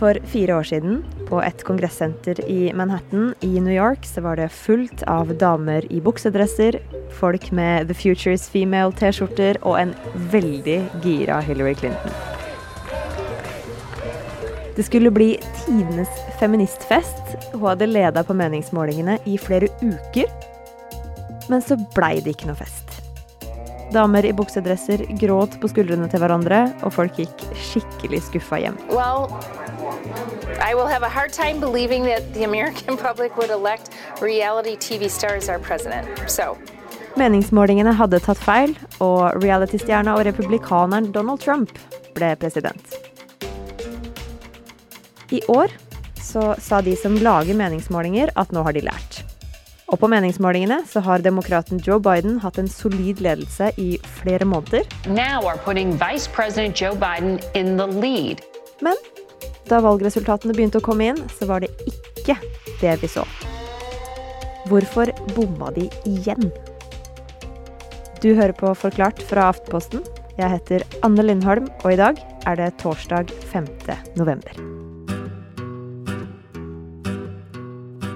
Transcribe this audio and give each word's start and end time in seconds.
For 0.00 0.16
fire 0.32 0.54
år 0.56 0.64
siden, 0.64 1.02
på 1.28 1.42
et 1.44 1.60
kongressenter 1.68 2.38
i 2.48 2.70
Manhattan 2.72 3.34
i 3.44 3.50
New 3.60 3.74
York, 3.74 4.06
så 4.08 4.22
var 4.24 4.38
det 4.40 4.46
fullt 4.48 5.02
av 5.04 5.34
damer 5.36 5.84
i 5.92 6.00
buksedresser, 6.00 6.78
folk 7.18 7.50
med 7.52 7.90
The 7.90 7.96
Futures 7.98 8.46
Female-T-skjorter 8.48 9.60
og 9.60 9.76
en 9.82 9.92
veldig 10.32 10.78
gira 11.04 11.42
Hillary 11.44 11.76
Clinton. 11.76 12.16
Det 14.76 14.86
skulle 14.88 15.12
bli 15.12 15.34
tidenes 15.66 16.08
feministfest. 16.40 17.36
Hun 17.52 17.66
hadde 17.68 17.90
leda 17.90 18.24
på 18.24 18.36
meningsmålingene 18.40 19.18
i 19.28 19.36
flere 19.36 19.68
uker. 19.84 20.32
Men 21.52 21.60
så 21.60 21.76
blei 21.92 22.22
det 22.24 22.38
ikke 22.38 22.48
noe 22.48 22.62
fest. 22.62 22.89
Damer 23.90 24.24
i 24.24 24.32
buksedresser 24.32 25.02
gråt 25.18 25.56
på 25.60 25.68
skuldrene 25.72 26.06
til 26.10 26.22
hverandre, 26.22 26.60
og 26.86 26.92
folk 26.94 27.16
gikk 27.18 27.42
skikkelig 27.58 28.20
skuffa 28.28 28.60
hjem. 28.62 28.76
Well, 28.90 29.26
I 30.62 30.74
will 30.78 30.86
have 30.86 31.02
a 31.02 31.08
hard 31.10 31.32
time 31.32 31.58
believing 31.58 32.04
that 32.04 32.22
the 32.34 32.44
American 32.44 32.96
public 33.06 33.36
would 33.36 33.50
elect 33.50 33.90
reality 34.22 34.76
TV 34.76 35.10
stars 35.10 35.48
our 35.48 35.58
president. 35.58 36.06
So. 36.30 36.56
Meningsmålingene 37.18 37.90
hadde 37.98 38.20
tatt 38.22 38.38
feil, 38.38 38.76
og 39.02 39.42
reality-stjerna 39.42 40.14
og 40.14 40.22
republikaneren 40.28 41.10
Donald 41.10 41.42
Trump 41.42 41.74
ble 42.14 42.36
president. 42.38 42.94
I 45.34 45.42
år 45.50 45.74
så 46.22 46.54
sa 46.62 46.78
de 46.82 46.94
som 46.96 47.18
lager 47.18 47.58
meningsmålinger 47.58 48.30
at 48.38 48.54
nå 48.54 48.62
har 48.62 48.78
de 48.78 48.86
lært. 48.86 49.24
Og 49.90 49.98
på 49.98 50.08
meningsmålingene 50.10 50.84
så 50.86 51.02
har 51.02 51.22
demokraten 51.24 51.80
Joe 51.82 51.98
Biden 52.02 52.38
hatt 52.44 52.60
en 52.62 52.70
solid 52.70 53.20
ledelse 53.24 53.72
i 53.80 53.96
flere 54.20 54.46
måneder. 54.46 54.86
Men 58.86 59.00
da 59.70 59.80
valgresultatene 59.82 60.54
begynte 60.54 60.80
å 60.80 60.84
komme 60.84 61.10
inn, 61.10 61.20
så 61.38 61.46
var 61.50 61.64
det 61.64 61.72
ikke 61.90 62.38
det 62.80 62.96
vi 63.02 63.10
så. 63.10 63.26
Hvorfor 64.70 65.10
bomma 65.34 65.72
de 65.74 65.88
igjen? 66.06 66.50
Du 68.22 68.34
hører 68.36 68.54
på 68.54 68.74
Forklart 68.76 69.22
fra 69.26 69.48
Aftenposten. 69.50 70.04
Jeg 70.38 70.54
heter 70.54 70.84
Anne 71.06 71.24
Lindholm, 71.24 71.66
og 71.82 71.94
i 71.94 71.98
dag 72.00 72.20
er 72.46 72.60
det 72.60 72.74
torsdag 72.82 73.32
5. 73.50 73.66
november. 74.20 74.79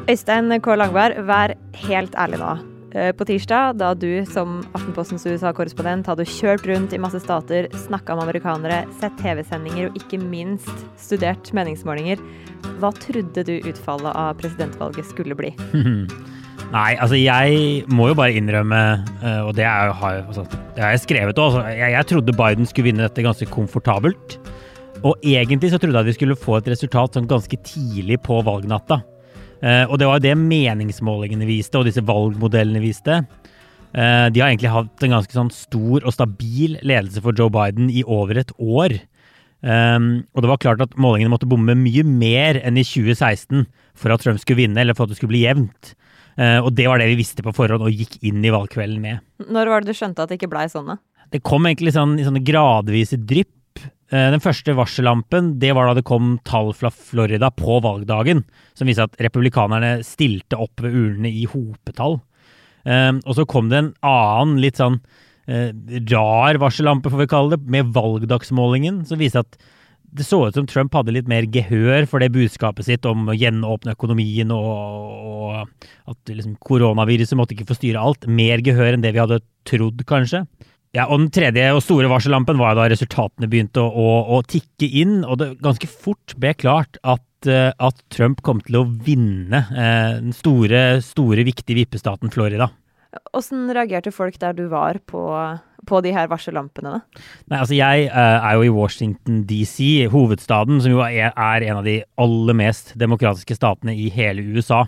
Øystein 0.05 0.53
K. 0.61 0.75
Langberg, 0.77 1.17
vær 1.25 1.55
helt 1.87 2.17
ærlig 2.21 2.37
nå. 2.37 2.49
Eh, 2.93 3.11
på 3.17 3.25
tirsdag, 3.25 3.79
da 3.81 3.95
du 3.97 4.21
som 4.29 4.59
Aftenpostens 4.77 5.25
USA-korrespondent 5.25 6.11
hadde 6.11 6.27
kjørt 6.29 6.67
rundt 6.69 6.93
i 6.93 7.01
masse 7.01 7.23
stater, 7.23 7.71
snakka 7.87 8.19
med 8.19 8.27
amerikanere, 8.27 8.83
sett 9.01 9.17
TV-sendinger 9.23 9.89
og 9.89 9.97
ikke 9.97 10.21
minst 10.21 10.85
studert 11.01 11.49
meningsmålinger, 11.57 12.21
hva 12.83 12.91
trodde 13.01 13.47
du 13.49 13.55
utfallet 13.65 14.13
av 14.13 14.37
presidentvalget 14.43 15.09
skulle 15.09 15.39
bli? 15.41 15.55
Nei, 16.75 16.93
altså 16.99 17.17
jeg 17.17 17.89
må 17.89 18.11
jo 18.11 18.19
bare 18.21 18.37
innrømme, 18.37 18.83
eh, 19.25 19.41
og 19.41 19.55
det, 19.57 19.65
er, 19.65 19.95
altså, 19.97 20.45
det 20.77 20.85
har 20.85 20.93
jeg 20.99 21.07
skrevet 21.07 21.41
òg, 21.41 21.49
altså, 21.49 21.65
jeg, 21.73 21.97
jeg 21.97 22.11
trodde 22.13 22.37
Biden 22.45 22.69
skulle 22.69 22.91
vinne 22.91 23.09
dette 23.09 23.25
ganske 23.25 23.49
komfortabelt. 23.57 24.37
Og 25.01 25.17
egentlig 25.25 25.73
så 25.73 25.81
trodde 25.81 25.97
jeg 25.97 26.13
vi 26.13 26.19
skulle 26.21 26.39
få 26.39 26.61
et 26.61 26.71
resultat 26.77 27.17
sånn 27.17 27.29
ganske 27.29 27.57
tidlig 27.65 28.21
på 28.25 28.45
valgnatta. 28.45 29.01
Uh, 29.65 29.89
og 29.89 29.97
det 29.97 30.09
var 30.09 30.21
jo 30.21 30.27
det 30.27 30.37
meningsmålingene 30.37 31.49
viste, 31.49 31.81
og 31.81 31.89
disse 31.89 32.05
valgmodellene 32.05 32.83
viste. 32.85 33.23
Uh, 33.95 34.29
de 34.35 34.43
har 34.43 34.51
egentlig 34.51 34.75
hatt 34.75 35.07
en 35.07 35.17
ganske 35.17 35.37
sånn 35.37 35.53
stor 35.55 36.05
og 36.05 36.13
stabil 36.13 36.77
ledelse 36.85 37.23
for 37.25 37.37
Joe 37.39 37.53
Biden 37.53 37.89
i 37.89 38.05
over 38.05 38.43
et 38.43 38.53
år. 38.61 38.99
Um, 39.65 40.27
og 40.37 40.45
det 40.45 40.51
var 40.51 40.61
klart 40.61 40.83
at 40.85 40.97
målingene 41.01 41.33
måtte 41.33 41.49
bomme 41.49 41.73
mye 41.79 42.03
mer 42.05 42.59
enn 42.61 42.77
i 42.77 42.85
2016 42.85 43.65
for 43.97 44.13
at 44.13 44.21
Trump 44.21 44.43
skulle 44.43 44.61
vinne, 44.61 44.77
eller 44.83 44.97
for 44.97 45.07
at 45.07 45.15
det 45.15 45.21
skulle 45.21 45.33
bli 45.33 45.47
jevnt. 45.47 45.95
Uh, 46.37 46.61
og 46.67 46.75
det 46.77 46.89
var 46.91 47.01
det 47.01 47.09
vi 47.13 47.21
visste 47.23 47.45
på 47.47 47.55
forhånd 47.55 47.87
og 47.87 47.95
gikk 47.95 48.19
inn 48.27 48.45
i 48.45 48.53
valgkvelden 48.53 49.01
med. 49.01 49.25
Når 49.49 49.71
var 49.71 49.85
det 49.85 49.95
du 49.95 49.97
skjønte 49.97 50.25
at 50.25 50.33
det 50.33 50.41
ikke 50.41 50.53
blei 50.53 50.67
sånn? 50.69 50.93
Det 51.33 51.41
kom 51.47 51.65
egentlig 51.65 51.95
sånn, 51.95 52.19
i 52.21 52.27
sånne 52.27 52.45
gradvise 52.45 53.17
drypp. 53.17 53.55
Eh, 54.13 54.29
den 54.35 54.43
første 54.45 54.75
varsellampen 54.77 55.55
det 55.63 55.73
var 55.77 55.89
da 55.89 55.97
det 55.97 56.07
kom 56.09 56.37
tall 56.45 56.75
fra 56.77 56.91
Florida 56.93 57.49
på 57.55 57.79
valgdagen 57.85 58.43
som 58.77 58.89
viste 58.91 59.07
at 59.07 59.17
republikanerne 59.23 59.97
stilte 60.05 60.59
opp 60.61 60.85
ved 60.85 60.93
urnene 60.93 61.33
i 61.33 61.47
hopetall. 61.49 62.21
Um, 62.85 63.23
og 63.25 63.39
så 63.39 63.47
kom 63.49 63.71
det 63.71 63.79
en 63.81 63.95
annen 64.05 64.59
litt 64.61 64.77
sånn 64.77 64.99
uh, 65.01 65.71
rar 66.11 66.59
varsellampe, 66.61 67.09
får 67.09 67.23
vi 67.23 67.31
kalle 67.33 67.57
det, 67.57 67.71
med 67.73 67.95
valgdagsmålingen, 67.97 69.07
som 69.09 69.23
viste 69.23 69.41
at 69.41 69.57
det 70.15 70.27
så 70.29 70.43
ut 70.45 70.55
som 70.55 70.67
Trump 70.69 70.93
hadde 70.95 71.15
litt 71.17 71.31
mer 71.31 71.47
gehør 71.51 72.05
for 72.07 72.23
det 72.23 72.29
budskapet 72.35 72.87
sitt 72.87 73.09
om 73.09 73.25
å 73.27 73.35
gjenåpne 73.35 73.97
økonomien 73.97 74.53
og, 74.55 74.69
og 74.69 76.13
at 76.13 76.31
liksom, 76.31 76.55
koronaviruset 76.63 77.39
måtte 77.41 77.57
ikke 77.57 77.67
få 77.73 77.79
styre 77.81 78.05
alt. 78.05 78.29
Mer 78.31 78.63
gehør 78.63 78.93
enn 78.93 79.03
det 79.03 79.15
vi 79.17 79.23
hadde 79.25 79.41
trodd, 79.67 80.05
kanskje. 80.07 80.45
Ja, 80.95 81.09
og 81.11 81.25
Den 81.25 81.31
tredje 81.35 81.73
og 81.75 81.83
store 81.83 82.09
varsellampen 82.11 82.61
var 82.61 82.77
da 82.79 82.87
resultatene 82.91 83.49
begynte 83.51 83.83
å, 83.83 83.91
å, 83.91 84.11
å 84.37 84.43
tikke 84.47 84.87
inn, 84.87 85.23
og 85.27 85.41
det 85.41 85.49
ganske 85.65 85.89
fort 85.91 86.37
ble 86.39 86.53
klart 86.55 87.01
at, 87.03 87.49
eh, 87.51 87.73
at 87.75 87.99
Trump 88.15 88.45
kom 88.47 88.61
til 88.63 88.79
å 88.79 88.87
vinne 88.87 89.65
eh, 89.75 90.21
den 90.21 90.37
store, 90.37 91.03
store, 91.03 91.43
viktige 91.47 91.81
vippestaten 91.81 92.31
Florida. 92.35 92.71
Hvordan 93.35 93.73
reagerte 93.75 94.15
folk 94.15 94.39
der 94.43 94.55
du 94.55 94.69
var 94.71 95.01
på, 95.11 95.25
på 95.91 96.01
de 96.07 96.15
her 96.15 96.31
varsellampene? 96.31 97.01
Nei, 97.51 97.59
altså 97.59 97.75
Jeg 97.75 98.09
uh, 98.11 98.39
er 98.39 98.57
jo 98.59 98.65
i 98.67 98.73
Washington 98.75 99.43
DC, 99.51 100.07
hovedstaden, 100.15 100.81
som 100.83 100.95
jo 100.95 101.03
er, 101.07 101.31
er 101.31 101.69
en 101.69 101.83
av 101.83 101.87
de 101.87 102.01
aller 102.23 102.59
mest 102.59 102.95
demokratiske 102.99 103.59
statene 103.59 103.95
i 103.99 104.09
hele 104.15 104.47
USA. 104.55 104.85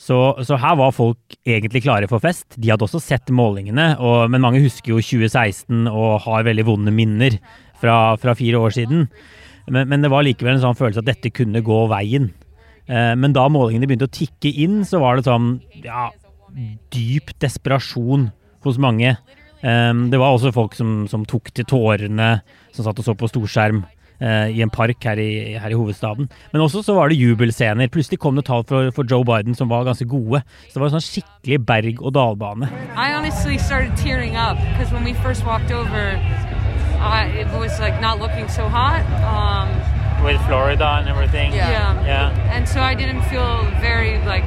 Så, 0.00 0.16
så, 0.48 0.56
her 0.56 0.78
var 0.80 0.94
folk 0.96 1.34
egentlig 1.44 1.82
klare 1.84 2.08
for 2.08 2.22
fest. 2.24 2.54
De 2.56 2.70
hadde 2.72 2.86
også 2.86 3.02
sett 3.04 3.28
målingene, 3.36 3.92
og, 4.00 4.30
men 4.32 4.40
mange 4.40 4.62
husker 4.64 4.94
jo 4.94 5.02
2016 5.04 5.90
og 5.90 6.22
har 6.24 6.46
veldig 6.46 6.64
vonde 6.70 6.94
minner 6.94 7.36
fra, 7.80 8.16
fra 8.20 8.32
fire 8.38 8.62
år 8.64 8.72
siden. 8.78 9.04
Men, 9.68 9.90
men, 9.90 10.00
det 10.00 10.10
var 10.12 10.24
likevel 10.24 10.56
en 10.56 10.62
sånn 10.62 10.78
følelse 10.78 11.04
at 11.04 11.10
dette 11.10 11.32
kunne 11.36 11.60
gå 11.64 11.82
veien. 11.92 12.30
Eh, 12.88 13.12
men 13.20 13.36
da 13.36 13.44
målingene 13.52 13.90
begynte 13.90 14.08
å 14.08 14.14
tikke 14.14 14.54
inn, 14.64 14.80
så 14.88 15.02
var 15.04 15.20
det 15.20 15.28
sånn 15.28 15.52
ja, 15.84 16.08
dyp 16.94 17.34
desperasjon 17.44 18.30
hos 18.64 18.80
mange. 18.80 19.14
Eh, 19.60 19.92
det 20.10 20.22
var 20.22 20.32
også 20.32 20.54
folk 20.56 20.80
som, 20.80 21.04
som 21.12 21.28
tok 21.28 21.52
til 21.52 21.68
tårene, 21.68 22.38
som 22.72 22.88
satt 22.88 23.04
og 23.04 23.06
så 23.06 23.18
på 23.20 23.28
storskjerm. 23.28 23.84
Eh, 24.20 24.50
i 24.52 24.60
en 24.60 24.68
park 24.68 25.04
her 25.04 25.16
i, 25.16 25.56
her 25.56 25.72
i, 25.72 25.76
hovedstaden. 25.76 26.28
Men 26.52 26.60
også 26.60 26.82
så 26.84 26.94
var 26.94 27.08
det 27.08 27.16
jubelscener. 27.16 27.88
Plutselig 27.88 28.18
kom 28.20 28.36
det 28.36 28.44
tall 28.44 28.64
for, 28.68 28.90
for, 28.92 29.04
Joe 29.10 29.24
Biden 29.24 29.54
som 29.54 29.70
var 29.70 29.84
ganske 29.84 30.04
gode. 30.04 30.42
Så 30.68 30.74
det 30.74 30.82
var 30.82 30.90
en 30.90 30.96
sånn 30.98 31.06
skikkelig 31.06 31.60
berg-og-dal-bane. 31.64 32.68
I 32.96 33.14
honestly 33.16 33.56
started 33.56 33.96
tearing 33.96 34.36
up 34.36 34.58
because 34.72 34.92
when 34.92 35.04
we 35.04 35.14
first 35.24 35.46
walked 35.46 35.72
over, 35.72 36.20
uh, 37.00 37.24
it 37.32 37.48
was 37.56 37.80
like 37.80 38.00
not 38.00 38.20
looking 38.20 38.48
so 38.48 38.68
hot. 38.68 39.08
Um, 39.24 39.72
With 40.22 40.40
Florida 40.44 41.00
and 41.00 41.08
everything. 41.08 41.54
Yeah. 41.54 41.70
yeah. 41.70 42.04
yeah. 42.04 42.54
And 42.54 42.68
so 42.68 42.80
I 42.80 42.94
didn't 42.94 43.22
feel 43.32 43.64
very 43.80 44.18
like, 44.28 44.44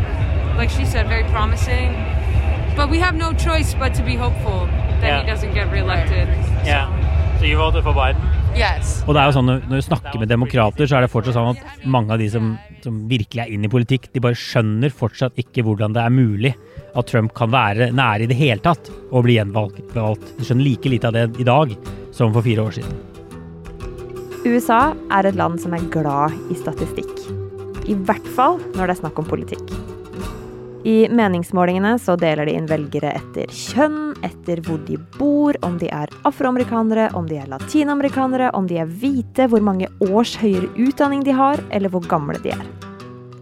like 0.56 0.70
she 0.70 0.86
said, 0.86 1.08
very 1.08 1.26
promising. 1.34 1.98
But 2.78 2.92
we 2.92 3.00
have 3.00 3.16
no 3.16 3.34
choice 3.34 3.74
but 3.74 3.96
to 3.96 4.04
be 4.04 4.16
hopeful 4.16 4.68
that 5.02 5.10
yeah. 5.10 5.22
he 5.22 5.26
doesn't 5.26 5.54
get 5.56 5.72
reelected. 5.72 6.28
So. 6.30 6.70
Yeah. 6.70 7.13
So 7.54 7.60
you 7.60 7.66
voted 7.66 7.84
for 7.86 7.94
Biden? 7.94 8.22
Yes. 8.58 9.04
Og 9.06 9.14
det 9.14 9.22
er 9.22 9.28
jo 9.30 9.34
sånn, 9.36 9.50
Når 9.70 9.78
du 9.78 9.86
snakker 9.86 10.18
med 10.18 10.32
demokrater, 10.32 10.88
så 10.90 10.98
er 10.98 11.06
det 11.06 11.12
fortsatt 11.14 11.36
sånn 11.36 11.52
at 11.52 11.84
mange 11.86 12.16
av 12.16 12.18
de 12.18 12.26
som, 12.34 12.56
som 12.82 12.96
virkelig 13.06 13.44
er 13.44 13.52
inne 13.54 13.70
i 13.70 13.70
politikk, 13.70 14.08
de 14.10 14.24
bare 14.26 14.34
skjønner 14.34 14.90
fortsatt 14.90 15.38
ikke 15.38 15.62
hvordan 15.68 15.94
det 15.94 16.02
er 16.02 16.16
mulig 16.16 16.56
at 16.98 17.12
Trump 17.12 17.36
kan 17.38 17.54
være 17.54 17.92
nære 17.94 18.26
i 18.26 18.32
det 18.32 18.40
hele 18.40 18.58
tatt 18.66 18.90
å 18.90 19.22
bli 19.22 19.38
gjenvalgt. 19.38 19.86
De 19.94 20.48
skjønner 20.48 20.66
like 20.66 20.96
lite 20.96 21.12
av 21.12 21.14
det 21.14 21.28
i 21.38 21.46
dag 21.46 21.78
som 22.10 22.34
for 22.34 22.42
fire 22.42 22.66
år 22.66 22.74
siden. 22.80 22.98
USA 24.50 24.82
er 25.14 25.30
et 25.30 25.38
land 25.38 25.62
som 25.62 25.78
er 25.78 25.86
glad 25.94 26.34
i 26.50 26.58
statistikk. 26.58 27.14
I 27.86 27.94
hvert 27.94 28.34
fall 28.34 28.58
når 28.74 28.88
det 28.88 28.96
er 28.96 29.04
snakk 29.06 29.22
om 29.22 29.30
politikk. 29.30 29.93
I 30.84 31.08
meningsmålingene 31.10 31.94
så 32.00 32.18
deler 32.20 32.44
de 32.46 32.58
inn 32.58 32.66
velgere 32.68 33.14
etter 33.16 33.48
kjønn, 33.56 34.18
etter 34.28 34.60
hvor 34.66 34.82
de 34.84 34.98
bor, 35.16 35.56
om 35.64 35.78
de 35.80 35.88
er 35.88 36.12
afroamerikanere, 36.28 37.06
om 37.16 37.30
de 37.30 37.38
er 37.40 37.48
latinamerikanere, 37.48 38.50
om 38.52 38.68
de 38.68 38.82
er 38.84 38.90
hvite, 38.92 39.48
hvor 39.48 39.64
mange 39.64 39.88
års 40.04 40.36
høyere 40.42 40.68
utdanning 40.76 41.24
de 41.24 41.36
har, 41.38 41.64
eller 41.72 41.94
hvor 41.94 42.04
gamle 42.12 42.36
de 42.44 42.52
er. 42.58 42.66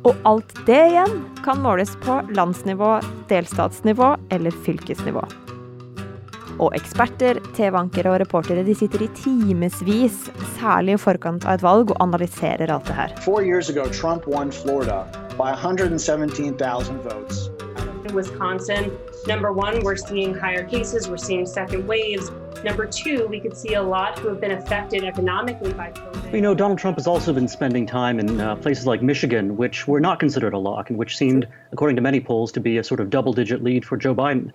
Og 0.05 0.21
alt 0.29 0.53
det 0.67 0.83
igjen 0.91 1.17
kan 1.41 1.63
måles 1.65 1.95
på 2.05 2.19
landsnivå, 2.37 2.99
delstatsnivå 3.33 4.11
eller 4.37 4.53
fylkesnivå. 4.67 5.25
Og 6.61 6.77
eksperter, 6.77 7.41
TV-ankere 7.57 8.13
og 8.13 8.19
reportere 8.21 8.61
de 8.67 8.77
sitter 8.77 9.07
i 9.07 9.09
timevis, 9.17 10.27
særlig 10.59 10.99
i 10.99 11.01
forkant 11.01 11.49
av 11.49 11.57
et 11.57 11.65
valg, 11.65 11.89
og 11.89 12.05
analyserer 12.05 12.69
alt 12.69 12.85
det 12.85 13.01
her. 13.01 13.17
Four 13.25 13.41
years 13.41 13.73
ago, 13.73 13.89
Trump 13.89 14.29
won 14.29 14.53
Florida 14.53 15.07
by 15.41 15.49
117,000 15.49 17.01
votes. 17.01 17.49
In 18.05 18.13
Wisconsin, 18.13 18.95
number 19.25 19.51
one, 19.51 19.83
we're 19.83 19.95
seeing 19.95 20.35
higher 20.35 20.63
cases, 20.63 21.09
we're 21.09 21.17
seeing 21.17 21.47
second 21.47 21.87
waves. 21.87 22.29
Number 22.63 22.85
two, 22.85 23.25
we 23.25 23.39
could 23.39 23.57
see 23.57 23.73
a 23.73 23.81
lot 23.81 24.19
who 24.19 24.27
have 24.27 24.39
been 24.39 24.51
affected 24.51 25.03
economically 25.03 25.73
by 25.73 25.93
COVID. 25.93 26.31
We 26.31 26.41
know 26.41 26.53
Donald 26.53 26.77
Trump 26.77 26.97
has 26.97 27.07
also 27.07 27.33
been 27.33 27.47
spending 27.47 27.87
time 27.87 28.19
in 28.19 28.39
uh, 28.39 28.55
places 28.57 28.85
like 28.85 29.01
Michigan, 29.01 29.57
which 29.57 29.87
were 29.87 29.99
not 29.99 30.19
considered 30.19 30.53
a 30.53 30.59
lock 30.59 30.91
and 30.91 30.99
which 30.99 31.17
seemed, 31.17 31.47
according 31.71 31.95
to 31.95 32.03
many 32.03 32.19
polls, 32.19 32.51
to 32.51 32.59
be 32.59 32.77
a 32.77 32.83
sort 32.83 32.99
of 32.99 33.09
double 33.09 33.33
digit 33.33 33.63
lead 33.63 33.83
for 33.83 33.97
Joe 33.97 34.13
Biden. 34.13 34.51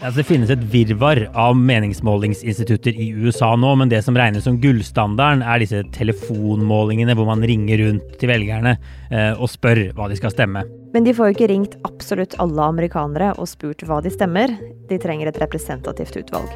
Altså, 0.00 0.16
det 0.18 0.26
finnes 0.28 0.52
et 0.52 0.62
virvar 0.72 1.20
av 1.38 1.56
meningsmålingsinstitutter 1.58 2.96
i 2.96 3.10
USA 3.12 3.52
nå, 3.56 3.74
men 3.78 3.92
det 3.92 4.00
som 4.06 4.16
regnes 4.16 4.46
som 4.48 4.58
gullstandarden, 4.62 5.44
er 5.44 5.62
disse 5.62 5.82
telefonmålingene 5.94 7.16
hvor 7.18 7.28
man 7.28 7.44
ringer 7.46 7.82
rundt 7.84 8.14
til 8.20 8.32
velgerne 8.32 8.76
eh, 9.10 9.32
og 9.36 9.50
spør 9.52 9.84
hva 9.96 10.08
de 10.08 10.18
skal 10.20 10.32
stemme. 10.34 10.64
Men 10.92 11.06
de 11.06 11.14
får 11.16 11.30
jo 11.30 11.36
ikke 11.36 11.50
ringt 11.52 11.76
absolutt 11.88 12.36
alle 12.42 12.68
amerikanere 12.74 13.32
og 13.38 13.48
spurt 13.50 13.84
hva 13.88 14.00
de 14.04 14.12
stemmer. 14.12 14.56
De 14.90 15.00
trenger 15.00 15.30
et 15.30 15.40
representativt 15.40 16.18
utvalg. 16.24 16.52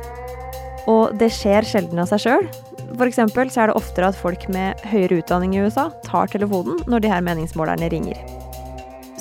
Og 0.86 1.16
det 1.18 1.32
skjer 1.34 1.66
sjelden 1.66 2.00
av 2.02 2.10
seg 2.12 2.22
sjøl. 2.26 2.48
F.eks. 2.96 3.18
så 3.18 3.64
er 3.64 3.70
det 3.72 3.76
oftere 3.76 4.12
at 4.12 4.18
folk 4.18 4.46
med 4.54 4.86
høyere 4.88 5.20
utdanning 5.20 5.56
i 5.56 5.66
USA 5.66 5.88
tar 6.06 6.30
telefonen 6.32 6.80
når 6.86 7.04
de 7.04 7.12
her 7.12 7.24
meningsmålerne 7.26 7.90
ringer. 7.92 8.35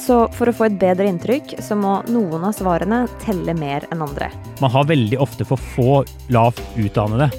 Så 0.06 0.20
for 0.38 0.46
å 0.46 0.54
få 0.54 0.68
et 0.68 0.76
bedre 0.78 1.08
inntrykk, 1.10 1.56
så 1.66 1.74
må 1.80 1.96
noen 2.14 2.44
av 2.46 2.54
svarene 2.54 3.06
telle 3.24 3.56
mer 3.58 3.88
enn 3.90 4.04
andre. 4.06 4.28
Man 4.62 4.70
har 4.70 4.86
veldig 4.92 5.18
ofte 5.24 5.48
for 5.50 5.58
få 5.74 6.04
lavt 6.34 6.62
utdannede. 6.78 7.32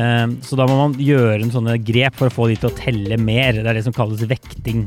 Eh, 0.00 0.24
så 0.44 0.56
da 0.56 0.64
må 0.68 0.78
man 0.78 0.94
gjøre 0.96 1.42
en 1.42 1.52
sånne 1.52 1.76
grep 1.84 2.16
for 2.16 2.30
å 2.30 2.32
få 2.32 2.48
de 2.48 2.56
til 2.62 2.70
å 2.70 2.78
telle 2.78 3.18
mer. 3.20 3.60
Det 3.60 3.68
er 3.68 3.76
det 3.76 3.84
som 3.84 3.96
kalles 3.96 4.24
vekting. 4.30 4.86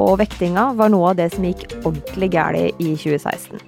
Og 0.00 0.14
vektinga 0.22 0.70
var 0.78 0.92
noe 0.94 1.12
av 1.12 1.20
det 1.20 1.28
som 1.34 1.44
gikk 1.44 1.66
ordentlig 1.82 2.30
galt 2.32 2.80
i 2.80 2.94
2016. 2.94 3.60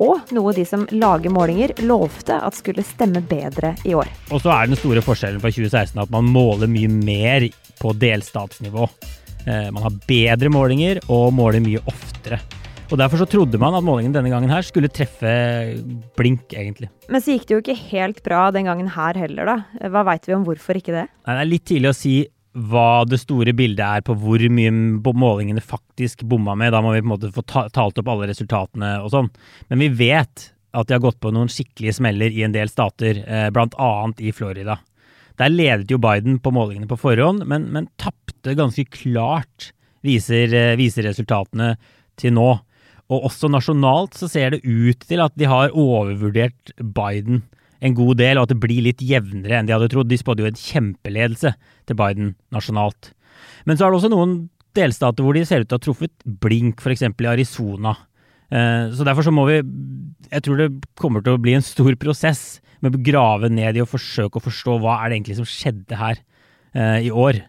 Og 0.00 0.32
noe 0.34 0.54
de 0.56 0.64
som 0.66 0.88
lager 0.96 1.30
målinger, 1.30 1.76
lovte 1.84 2.34
at 2.34 2.56
skulle 2.56 2.82
stemme 2.88 3.20
bedre 3.30 3.76
i 3.84 3.94
år. 3.94 4.10
Og 4.32 4.42
så 4.42 4.50
er 4.56 4.66
den 4.66 4.80
store 4.80 5.04
forskjellen 5.04 5.42
fra 5.44 5.52
2016 5.52 6.02
at 6.02 6.10
man 6.10 6.26
måler 6.32 6.70
mye 6.72 6.90
mer 6.90 7.46
på 7.78 7.94
delstatsnivå. 8.00 8.88
Eh, 9.46 9.68
man 9.72 9.84
har 9.86 10.00
bedre 10.08 10.52
målinger 10.52 11.00
og 11.08 11.30
måler 11.36 11.62
mye 11.64 11.82
oftere. 11.88 12.40
Og 12.90 12.98
Derfor 12.98 13.22
så 13.22 13.28
trodde 13.30 13.58
man 13.62 13.76
at 13.78 13.86
målingen 13.86 14.14
denne 14.14 14.32
gangen 14.32 14.50
her 14.50 14.66
skulle 14.66 14.90
treffe 14.90 15.30
blink, 16.18 16.50
egentlig. 16.50 16.90
Men 17.06 17.22
så 17.22 17.36
gikk 17.36 17.46
det 17.46 17.54
jo 17.54 17.62
ikke 17.62 17.78
helt 17.92 18.18
bra 18.26 18.48
den 18.54 18.66
gangen 18.66 18.90
her 18.90 19.14
heller, 19.14 19.46
da. 19.46 19.88
Hva 19.94 20.02
veit 20.08 20.26
vi 20.26 20.34
om 20.34 20.44
hvorfor 20.46 20.80
ikke 20.80 20.96
det? 20.96 21.06
Nei, 21.06 21.36
det 21.36 21.44
er 21.44 21.52
litt 21.52 21.66
tidlig 21.70 21.92
å 21.92 21.96
si 21.96 22.14
hva 22.50 23.04
det 23.06 23.20
store 23.22 23.54
bildet 23.54 23.84
er 23.86 24.02
på 24.02 24.16
hvor 24.18 24.42
mye 24.50 24.72
målingene 24.74 25.62
faktisk 25.62 26.24
bomma 26.26 26.56
med. 26.58 26.74
Da 26.74 26.82
må 26.82 26.96
vi 26.96 27.02
på 27.04 27.06
en 27.06 27.12
måte 27.12 27.30
få 27.34 27.46
talt 27.46 28.00
opp 28.02 28.10
alle 28.10 28.26
resultatene 28.32 28.96
og 29.04 29.12
sånn. 29.14 29.30
Men 29.70 29.84
vi 29.86 29.92
vet 30.00 30.50
at 30.74 30.86
de 30.90 30.96
har 30.96 31.02
gått 31.02 31.20
på 31.22 31.30
noen 31.34 31.50
skikkelige 31.50 31.94
smeller 31.98 32.34
i 32.34 32.42
en 32.46 32.54
del 32.54 32.70
stater, 32.70 33.22
blant 33.54 33.78
bl.a. 33.78 34.10
i 34.18 34.34
Florida. 34.34 34.80
Der 35.40 35.52
ledet 35.52 35.92
jo 35.92 36.00
Biden 36.02 36.38
på 36.42 36.52
målingene 36.52 36.88
på 36.90 36.98
forhånd, 37.00 37.46
men, 37.48 37.70
men 37.72 37.88
tapte 38.00 38.56
ganske 38.58 38.84
klart, 38.92 39.70
viser, 40.04 40.52
eh, 40.52 40.74
viser 40.80 41.08
resultatene 41.08 41.74
til 42.20 42.34
nå. 42.36 42.50
Og 43.10 43.26
også 43.26 43.48
nasjonalt 43.50 44.18
så 44.18 44.28
ser 44.30 44.54
det 44.54 44.60
ut 44.66 45.00
til 45.08 45.22
at 45.24 45.34
de 45.40 45.48
har 45.50 45.72
overvurdert 45.72 46.74
Biden 46.78 47.42
en 47.80 47.96
god 47.96 48.18
del, 48.20 48.36
og 48.36 48.44
at 48.44 48.52
det 48.52 48.60
blir 48.60 48.84
litt 48.84 49.00
jevnere 49.00 49.56
enn 49.56 49.68
de 49.68 49.74
hadde 49.74 49.88
trodd. 49.92 50.10
De 50.10 50.20
spådde 50.20 50.44
jo 50.44 50.50
en 50.50 50.60
kjempeledelse 50.60 51.54
til 51.88 51.98
Biden 51.98 52.34
nasjonalt. 52.54 53.14
Men 53.64 53.78
så 53.78 53.86
er 53.86 53.90
det 53.90 54.00
også 54.02 54.12
noen 54.12 54.36
delstater 54.76 55.24
hvor 55.24 55.34
de 55.34 55.46
ser 55.48 55.64
ut 55.64 55.70
til 55.70 55.78
å 55.78 55.80
ha 55.80 55.86
truffet 55.88 56.26
blink, 56.44 56.84
f.eks. 56.84 57.06
i 57.08 57.30
Arizona. 57.32 57.96
Eh, 58.52 58.92
så 58.94 59.06
derfor 59.06 59.24
så 59.26 59.30
må 59.30 59.44
vi 59.46 59.60
Jeg 60.30 60.42
tror 60.42 60.56
det 60.58 60.68
kommer 60.98 61.22
til 61.22 61.36
å 61.36 61.40
bli 61.42 61.54
en 61.54 61.64
stor 61.64 61.94
prosess 61.98 62.60
med 62.84 62.96
å 62.96 63.02
grave 63.04 63.50
ned 63.52 63.78
i 63.78 63.84
og 63.84 63.90
forsøke 63.92 64.40
å 64.40 64.44
forstå 64.44 64.76
hva 64.80 65.00
er 65.00 65.10
det 65.10 65.20
egentlig 65.20 65.38
som 65.40 65.48
skjedde 65.48 66.00
her 66.00 66.20
eh, 66.74 67.08
i 67.08 67.10
år. 67.12 67.42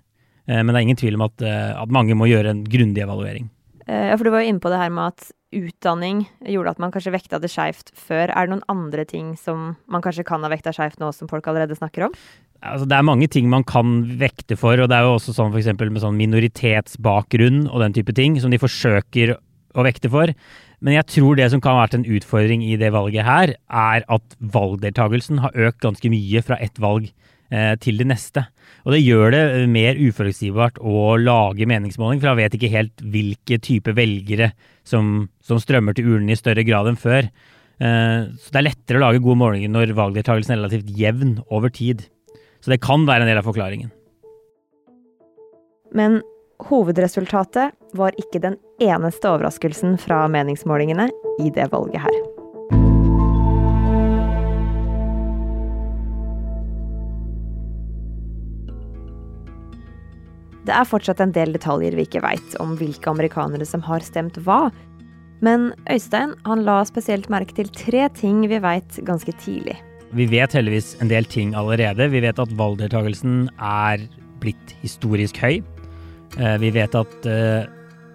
Eh, 0.47 0.61
men 0.61 0.71
det 0.71 0.79
er 0.79 0.87
ingen 0.87 1.01
tvil 1.01 1.19
om 1.19 1.27
at, 1.27 1.43
at 1.43 1.93
mange 1.93 2.17
må 2.17 2.29
gjøre 2.29 2.53
en 2.53 2.65
grundig 2.67 3.05
evaluering. 3.05 3.49
Ja, 3.91 4.15
for 4.15 4.23
du 4.23 4.31
var 4.31 4.43
jo 4.43 4.51
inne 4.51 4.61
på 4.63 4.69
det 4.71 4.79
her 4.79 4.91
med 4.93 5.11
at 5.11 5.31
utdanning 5.51 6.23
gjorde 6.47 6.75
at 6.75 6.79
man 6.79 6.93
kanskje 6.93 7.13
vekta 7.15 7.39
det 7.41 7.49
skeivt 7.51 7.91
før. 7.97 8.31
Er 8.31 8.47
det 8.47 8.53
noen 8.53 8.63
andre 8.71 9.03
ting 9.07 9.33
som 9.39 9.73
man 9.91 10.03
kanskje 10.03 10.25
kan 10.27 10.43
ha 10.45 10.51
vekta 10.51 10.73
skeivt 10.75 11.01
nå, 11.01 11.11
som 11.15 11.29
folk 11.31 11.47
allerede 11.51 11.75
snakker 11.77 12.07
om? 12.07 12.15
Altså, 12.61 12.87
det 12.87 12.97
er 12.97 13.07
mange 13.07 13.27
ting 13.31 13.49
man 13.51 13.65
kan 13.67 14.03
vekte 14.21 14.55
for, 14.59 14.77
og 14.79 14.91
det 14.91 14.97
er 14.97 15.07
jo 15.07 15.15
også 15.17 15.33
sånn 15.35 15.51
f.eks. 15.51 15.71
med 15.81 16.03
sånn 16.03 16.19
minoritetsbakgrunn 16.19 17.65
og 17.67 17.81
den 17.83 17.95
type 17.97 18.15
ting, 18.17 18.37
som 18.39 18.53
de 18.53 18.61
forsøker 18.61 19.35
å 19.35 19.87
vekte 19.87 20.11
for. 20.13 20.31
Men 20.81 20.95
jeg 20.97 21.09
tror 21.13 21.37
det 21.37 21.51
som 21.53 21.61
kan 21.61 21.77
ha 21.77 21.83
vært 21.83 21.99
en 21.99 22.07
utfordring 22.09 22.63
i 22.65 22.77
det 22.81 22.89
valget 22.93 23.27
her, 23.27 23.53
er 23.69 24.05
at 24.09 24.37
valgdeltakelsen 24.41 25.43
har 25.43 25.57
økt 25.67 25.83
ganske 25.83 26.09
mye 26.09 26.41
fra 26.45 26.57
ett 26.57 26.81
valg 26.81 27.11
Eh, 27.51 27.73
til 27.83 27.97
det 27.99 28.05
neste. 28.07 28.45
Og 28.87 28.93
det 28.95 29.01
gjør 29.03 29.33
det 29.33 29.41
mer 29.67 29.97
uforutsigbart 29.99 30.77
å 30.79 31.17
lage 31.19 31.65
meningsmåling, 31.67 32.21
for 32.21 32.29
jeg 32.29 32.39
vet 32.39 32.53
ikke 32.55 32.69
helt 32.71 33.01
hvilke 33.03 33.57
type 33.59 33.91
velgere 33.97 34.53
som, 34.87 35.25
som 35.43 35.59
strømmer 35.59 35.97
til 35.97 36.13
urnene 36.13 36.31
i 36.31 36.39
større 36.39 36.63
grad 36.63 36.87
enn 36.87 36.99
før. 37.01 37.27
Eh, 37.83 38.31
så 38.39 38.55
det 38.55 38.61
er 38.61 38.67
lettere 38.69 39.01
å 39.01 39.03
lage 39.03 39.23
gode 39.25 39.41
målinger 39.41 39.73
når 39.73 39.91
valgdeltakelsen 39.97 40.55
er 40.55 40.61
relativt 40.61 40.93
jevn 40.95 41.33
over 41.51 41.73
tid. 41.75 42.05
Så 42.63 42.71
det 42.71 42.79
kan 42.85 43.03
være 43.09 43.27
en 43.27 43.33
del 43.33 43.41
av 43.41 43.49
forklaringen. 43.49 43.91
Men 45.91 46.21
hovedresultatet 46.69 47.75
var 47.97 48.15
ikke 48.21 48.41
den 48.43 48.57
eneste 48.81 49.29
overraskelsen 49.29 49.97
fra 50.01 50.23
meningsmålingene 50.31 51.09
i 51.41 51.49
det 51.53 51.69
valget 51.73 52.03
her. 52.03 52.21
Det 60.61 60.73
er 60.77 60.85
fortsatt 60.85 61.21
en 61.23 61.33
del 61.33 61.55
detaljer 61.55 61.95
vi 61.97 62.05
ikke 62.05 62.21
veit 62.23 62.57
om 62.61 62.75
hvilke 62.77 63.09
amerikanere 63.09 63.65
som 63.65 63.81
har 63.85 64.03
stemt 64.05 64.37
hva. 64.45 64.69
Men 65.41 65.71
Øystein 65.89 66.35
han 66.45 66.61
la 66.67 66.83
spesielt 66.85 67.31
merke 67.33 67.55
til 67.57 67.71
tre 67.73 68.05
ting 68.13 68.43
vi 68.49 68.61
veit 68.61 68.99
ganske 69.07 69.33
tidlig. 69.41 69.79
Vi 70.13 70.27
vet 70.29 70.53
heldigvis 70.53 70.93
en 71.01 71.09
del 71.09 71.25
ting 71.25 71.55
allerede. 71.57 72.09
Vi 72.11 72.21
vet 72.21 72.39
at 72.39 72.53
valgdeltakelsen 72.59 73.47
er 73.57 74.03
blitt 74.43 74.75
historisk 74.83 75.39
høy. 75.41 75.61
Eh, 76.37 76.57
vi 76.61 76.71
vet 76.75 76.95
at 76.95 77.27
eh, 77.27 77.65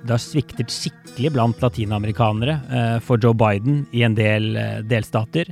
det 0.05 0.15
har 0.15 0.23
sviktet 0.23 0.73
skikkelig 0.73 1.33
blant 1.35 1.63
latinamerikanere 1.65 2.59
eh, 2.69 2.97
for 3.05 3.23
Joe 3.23 3.37
Biden 3.37 3.85
i 3.97 4.05
en 4.07 4.17
del 4.19 4.53
delstater. 4.89 5.49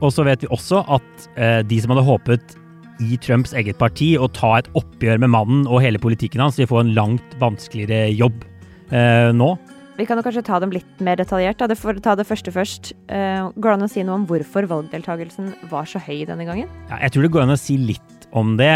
Og 0.00 0.10
så 0.12 0.24
vet 0.26 0.42
vi 0.42 0.50
også 0.52 0.82
at 0.92 1.26
de 1.64 1.76
som 1.80 1.92
hadde 1.94 2.02
håpet 2.04 2.56
i 3.02 3.18
Trumps 3.22 3.54
eget 3.56 3.78
parti 3.80 4.14
å 4.18 4.28
ta 4.32 4.58
et 4.60 4.70
oppgjør 4.78 5.22
med 5.22 5.32
mannen 5.34 5.62
og 5.66 5.82
hele 5.84 6.00
politikken 6.02 6.42
hans. 6.44 6.58
vil 6.58 6.70
få 6.70 6.82
en 6.82 6.94
langt 6.96 7.38
vanskeligere 7.42 8.12
jobb 8.14 8.44
eh, 8.90 9.30
nå. 9.34 9.54
Vi 9.94 10.06
kan 10.08 10.18
jo 10.18 10.24
kanskje 10.26 10.42
ta 10.46 10.58
dem 10.62 10.72
litt 10.74 11.02
mer 11.06 11.18
detaljert. 11.20 11.60
Da. 11.60 11.70
For, 11.78 11.98
ta 12.02 12.16
det 12.18 12.26
første 12.26 12.50
først. 12.54 12.92
Eh, 13.06 13.46
går 13.54 13.70
det 13.70 13.76
an 13.76 13.86
å 13.86 13.90
si 13.90 14.02
noe 14.06 14.18
om 14.18 14.26
hvorfor 14.30 14.66
valgdeltakelsen 14.70 15.52
var 15.70 15.86
så 15.90 16.02
høy 16.02 16.24
denne 16.26 16.46
gangen? 16.48 16.70
Ja, 16.90 16.98
jeg 17.04 17.14
tror 17.14 17.26
det 17.26 17.32
går 17.34 17.46
an 17.46 17.54
å 17.54 17.60
si 17.60 17.78
litt 17.78 18.28
om 18.34 18.56
det. 18.58 18.74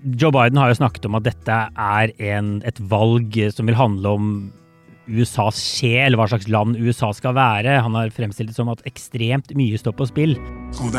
Joe 0.00 0.32
Biden 0.32 0.56
har 0.56 0.70
jo 0.70 0.78
snakket 0.78 1.04
om 1.08 1.18
at 1.18 1.26
dette 1.26 1.56
er 1.68 2.12
en, 2.32 2.54
et 2.64 2.78
valg 2.88 3.36
som 3.52 3.68
vil 3.68 3.76
handle 3.76 4.14
om 4.16 4.28
USAs 5.10 5.58
sjel, 5.58 6.14
hva 6.16 6.26
slags 6.30 6.48
land 6.48 6.78
USA 6.78 7.10
skal 7.16 7.34
være. 7.36 7.80
Han 7.84 7.96
har 7.98 8.12
fremstilt 8.14 8.52
det 8.52 8.56
som 8.56 8.70
at 8.72 8.82
ekstremt 8.88 9.52
mye 9.58 9.78
står 9.80 9.96
på 9.98 10.06
spill. 10.08 10.36
Oh, 10.78 10.90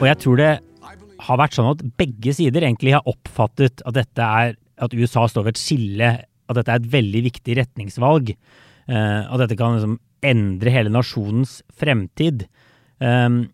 Og 0.00 0.08
jeg 0.08 0.20
tror 0.24 0.40
det 0.40 0.52
har 1.24 1.40
vært 1.40 1.56
sånn 1.56 1.72
at 1.72 1.84
begge 2.00 2.34
sider 2.36 2.64
egentlig 2.64 2.94
har 2.96 3.08
oppfattet 3.10 3.84
at 3.84 3.96
dette 3.96 4.30
er 4.44 4.56
at 4.84 4.94
USA 4.96 5.26
står 5.30 5.46
ved 5.46 5.54
et 5.54 5.62
skille, 5.62 6.10
at 6.24 6.58
dette 6.58 6.72
er 6.72 6.80
et 6.80 6.92
veldig 6.94 7.24
viktig 7.28 7.58
retningsvalg. 7.60 8.34
Uh, 8.88 9.22
at 9.24 9.40
dette 9.44 9.56
kan 9.58 9.76
liksom 9.76 9.98
endre 10.24 10.72
hele 10.72 10.92
nasjonens 10.92 11.58
fremtid. 11.76 12.46
Um, 13.00 13.53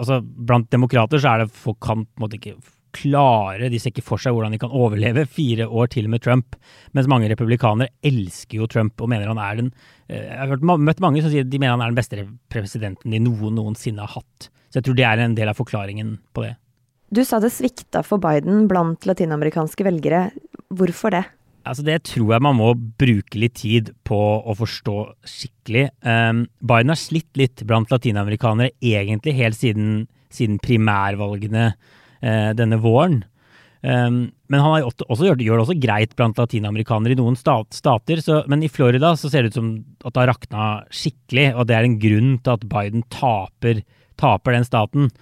altså, 0.00 0.20
blant 0.20 0.70
demokrater 0.72 1.20
så 1.20 1.34
er 1.34 1.42
det 1.44 1.54
folk 1.54 1.80
kan 1.84 2.04
på 2.06 2.20
en 2.20 2.26
måte 2.26 2.38
ikke 2.40 2.58
klare 2.90 3.68
De 3.70 3.78
ser 3.78 3.92
ikke 3.92 4.02
for 4.02 4.18
seg 4.18 4.34
hvordan 4.34 4.54
de 4.54 4.58
kan 4.58 4.72
overleve 4.74 5.22
fire 5.38 5.68
år 5.68 5.92
til 5.92 6.08
med 6.10 6.24
Trump. 6.24 6.56
Mens 6.96 7.06
mange 7.10 7.28
republikanere 7.30 7.92
elsker 8.02 8.58
jo 8.58 8.66
Trump 8.70 8.98
og 8.98 9.12
mener 9.12 9.30
han 9.30 9.38
er 9.38 9.60
den 9.60 9.68
eh, 10.08 10.24
Jeg 10.26 10.50
har 10.50 10.64
møtt 10.66 11.04
mange 11.04 11.22
som 11.22 11.30
sier 11.30 11.46
de 11.46 11.60
mener 11.60 11.76
han 11.76 11.84
er 11.84 11.92
den 11.92 12.00
beste 12.00 12.24
presidenten 12.50 13.14
de 13.14 13.22
noen 13.22 13.54
noensinne 13.58 14.02
har 14.02 14.18
hatt. 14.18 14.50
Så 14.70 14.80
jeg 14.80 14.88
tror 14.88 14.98
det 14.98 15.06
er 15.06 15.22
en 15.22 15.38
del 15.38 15.50
av 15.50 15.58
forklaringen 15.58 16.16
på 16.34 16.46
det. 16.46 16.56
Du 17.10 17.22
sa 17.26 17.40
det 17.42 17.50
svikta 17.50 18.04
for 18.06 18.22
Biden 18.22 18.68
blant 18.70 19.06
latinamerikanske 19.06 19.86
velgere. 19.86 20.28
Hvorfor 20.70 21.14
det? 21.14 21.24
Altså 21.68 21.84
Det 21.84 21.98
tror 22.08 22.34
jeg 22.34 22.44
man 22.44 22.56
må 22.58 22.70
bruke 22.74 23.40
litt 23.40 23.58
tid 23.60 23.90
på 24.08 24.18
å 24.18 24.54
forstå 24.56 24.96
skikkelig. 25.28 25.88
Um, 26.00 26.46
Biden 26.64 26.92
har 26.92 27.00
slitt 27.00 27.30
litt 27.38 27.64
blant 27.68 27.92
latinamerikanere 27.92 28.72
egentlig 28.80 29.36
helt 29.36 29.58
siden, 29.58 30.06
siden 30.32 30.60
primærvalgene 30.64 31.72
uh, 31.74 32.50
denne 32.56 32.80
våren. 32.80 33.20
Um, 33.80 34.30
men 34.52 34.60
han 34.60 34.84
også, 34.84 35.24
gjør, 35.24 35.40
gjør, 35.40 35.60
det 35.60 35.66
også 35.66 35.78
greit 35.80 36.16
blant 36.16 36.40
latinamerikanere 36.40 37.14
i 37.16 37.20
noen 37.20 37.36
stat, 37.38 37.70
stater. 37.76 38.24
Så, 38.24 38.42
men 38.50 38.64
i 38.64 38.72
Florida 38.72 39.12
så 39.16 39.30
ser 39.32 39.44
det 39.44 39.52
ut 39.52 39.60
som 39.60 39.70
at 40.04 40.14
det 40.14 40.22
har 40.22 40.32
rakna 40.32 40.70
skikkelig, 40.92 41.46
og 41.54 41.68
det 41.68 41.76
er 41.76 41.88
en 41.88 42.00
grunn 42.00 42.34
til 42.40 42.56
at 42.56 42.66
Biden 42.72 43.04
taper, 43.12 43.84
taper 44.20 44.56
den 44.56 44.68
staten. 44.68 45.12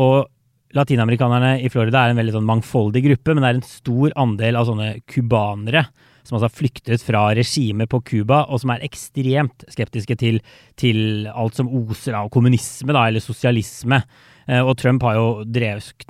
Og 0.00 0.28
latinamerikanerne 0.76 1.56
i 1.60 1.70
Florida 1.72 2.04
er 2.04 2.12
en 2.12 2.20
veldig 2.20 2.36
sånn 2.38 2.48
mangfoldig 2.48 3.02
gruppe, 3.04 3.34
men 3.34 3.44
det 3.44 3.50
er 3.50 3.58
en 3.58 3.68
stor 3.68 4.16
andel 4.22 4.58
av 4.58 4.68
sånne 4.70 4.88
cubanere 5.10 5.86
som 6.22 6.36
altså 6.36 6.46
har 6.46 6.54
flyktet 6.54 7.02
fra 7.02 7.22
regimet 7.34 7.90
på 7.90 8.00
Cuba, 8.06 8.44
og 8.46 8.62
som 8.62 8.72
er 8.72 8.84
ekstremt 8.86 9.64
skeptiske 9.72 10.16
til, 10.20 10.38
til 10.78 11.26
alt 11.28 11.58
som 11.58 11.70
oser 11.82 12.16
av 12.18 12.30
kommunisme, 12.34 12.94
da, 12.94 13.08
eller 13.10 13.24
sosialisme. 13.24 13.98
Eh, 14.46 14.62
og 14.62 14.76
Trump 14.78 15.02
har 15.06 15.18
jo 15.18 15.26
drevet 15.48 16.06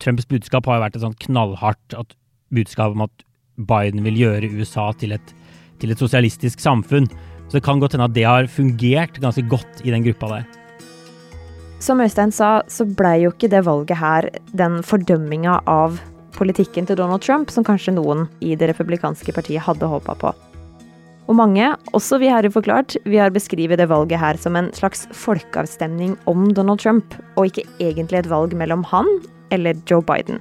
Trumps 0.00 0.28
budskap 0.30 0.68
har 0.68 0.78
jo 0.78 0.84
vært 0.84 0.98
et 0.98 1.02
sånn 1.02 1.16
knallhardt 1.24 1.96
budskap 2.54 2.94
om 2.94 3.02
at 3.08 3.24
Biden 3.56 4.04
vil 4.04 4.20
gjøre 4.20 4.52
USA 4.54 4.90
til 5.00 5.16
et, 5.16 5.32
til 5.80 5.92
et 5.92 6.00
sosialistisk 6.00 6.62
samfunn. 6.62 7.08
Så 7.48 7.58
det 7.58 7.64
kan 7.66 7.80
godt 7.82 7.96
hende 7.96 8.06
at 8.06 8.14
det 8.14 8.28
har 8.28 8.50
fungert 8.52 9.18
ganske 9.22 9.44
godt 9.50 9.82
i 9.84 9.92
den 9.94 10.06
gruppa 10.06 10.30
der. 10.36 10.65
Som 11.78 12.00
Øystein 12.00 12.32
sa, 12.32 12.62
så 12.72 12.86
blei 12.88 13.20
jo 13.26 13.30
ikke 13.34 13.50
det 13.52 13.64
valget 13.66 13.98
her 14.00 14.30
den 14.56 14.80
fordømminga 14.86 15.60
av 15.68 15.98
politikken 16.36 16.88
til 16.88 16.96
Donald 16.98 17.24
Trump 17.24 17.52
som 17.52 17.64
kanskje 17.64 17.94
noen 17.96 18.26
i 18.44 18.54
det 18.56 18.70
republikanske 18.72 19.34
partiet 19.36 19.64
hadde 19.64 19.88
håpa 19.88 20.16
på. 20.20 20.32
Og 21.26 21.34
mange, 21.34 21.72
også 21.96 22.20
vi 22.22 22.30
her 22.30 22.46
i 22.46 22.50
Forklart, 22.54 22.94
vi 23.04 23.18
har 23.18 23.32
beskrevet 23.34 23.80
det 23.80 23.88
valget 23.90 24.20
her 24.22 24.38
som 24.38 24.56
en 24.56 24.70
slags 24.76 25.04
folkeavstemning 25.10 26.14
om 26.30 26.52
Donald 26.54 26.80
Trump, 26.80 27.16
og 27.34 27.50
ikke 27.50 27.66
egentlig 27.82 28.22
et 28.22 28.30
valg 28.30 28.54
mellom 28.54 28.84
han 28.92 29.10
eller 29.50 29.74
Joe 29.90 30.04
Biden. 30.06 30.38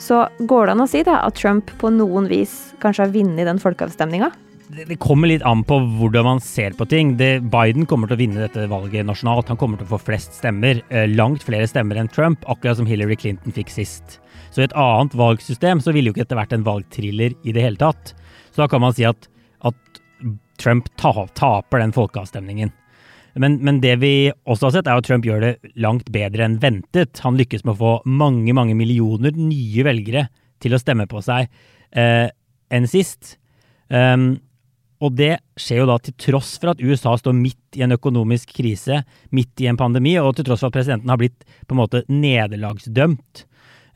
Så 0.00 0.22
går 0.48 0.68
det 0.68 0.76
an 0.76 0.84
å 0.84 0.88
si 0.88 1.02
da 1.04 1.18
at 1.24 1.36
Trump 1.40 1.72
på 1.80 1.90
noen 1.92 2.28
vis 2.30 2.74
kanskje 2.80 3.06
har 3.06 3.16
vunnet 3.16 3.48
den 3.48 3.60
folkeavstemninga? 3.60 4.30
Det 4.70 5.00
kommer 5.02 5.26
litt 5.26 5.42
an 5.42 5.64
på 5.66 5.80
hvordan 5.98 6.26
man 6.26 6.40
ser 6.44 6.76
på 6.78 6.86
ting. 6.86 7.16
Det, 7.18 7.40
Biden 7.50 7.88
kommer 7.90 8.06
til 8.06 8.14
å 8.14 8.20
vinne 8.20 8.42
dette 8.44 8.68
valget 8.70 9.06
nasjonalt. 9.08 9.48
Han 9.50 9.58
kommer 9.58 9.80
til 9.80 9.88
å 9.88 9.96
få 9.96 9.98
flest 10.12 10.36
stemmer. 10.38 10.78
Eh, 10.94 11.08
langt 11.10 11.42
flere 11.42 11.66
stemmer 11.66 11.98
enn 11.98 12.10
Trump, 12.12 12.44
akkurat 12.46 12.78
som 12.78 12.86
Hillary 12.86 13.16
Clinton 13.18 13.54
fikk 13.56 13.72
sist. 13.74 14.20
Så 14.54 14.62
i 14.62 14.68
et 14.68 14.76
annet 14.78 15.16
valgsystem 15.18 15.80
så 15.82 15.94
ville 15.94 16.10
jo 16.10 16.14
ikke 16.14 16.22
dette 16.22 16.38
vært 16.38 16.54
en 16.54 16.66
valgthriller 16.66 17.34
i 17.42 17.54
det 17.56 17.64
hele 17.64 17.80
tatt. 17.80 18.12
Så 18.54 18.62
da 18.62 18.68
kan 18.70 18.84
man 18.84 18.94
si 18.94 19.06
at, 19.08 19.26
at 19.66 20.00
Trump 20.62 20.86
taper 21.00 21.82
den 21.82 21.94
folkeavstemningen. 21.96 22.70
Men, 23.42 23.56
men, 23.66 23.80
det 23.82 23.96
vi 24.02 24.12
også 24.44 24.68
har 24.68 24.76
sett, 24.76 24.90
er 24.90 25.00
at 25.00 25.06
Trump 25.08 25.26
gjør 25.26 25.42
det 25.42 25.72
langt 25.82 26.12
bedre 26.14 26.46
enn 26.46 26.60
ventet. 26.62 27.22
Han 27.24 27.38
lykkes 27.40 27.66
med 27.66 27.74
å 27.74 27.80
få 27.80 27.96
mange, 28.06 28.54
mange 28.54 28.78
millioner 28.78 29.34
nye 29.34 29.86
velgere 29.86 30.28
til 30.62 30.76
å 30.76 30.80
stemme 30.82 31.08
på 31.10 31.22
seg 31.26 31.50
eh, 31.90 32.30
enn 32.70 32.88
sist. 32.90 33.34
Um, 33.90 34.36
og 35.00 35.14
det 35.16 35.32
skjer 35.60 35.82
jo 35.82 35.88
da 35.88 35.96
til 36.02 36.14
tross 36.20 36.52
for 36.60 36.74
at 36.74 36.82
USA 36.84 37.14
står 37.16 37.32
midt 37.36 37.78
i 37.78 37.84
en 37.86 37.96
økonomisk 37.96 38.52
krise, 38.58 39.00
midt 39.32 39.62
i 39.64 39.68
en 39.70 39.78
pandemi, 39.80 40.12
og 40.20 40.34
til 40.36 40.44
tross 40.48 40.60
for 40.60 40.68
at 40.68 40.76
presidenten 40.76 41.12
har 41.12 41.20
blitt 41.20 41.46
på 41.64 41.76
en 41.76 41.80
måte 41.80 42.02
nederlagsdømt. 42.12 43.44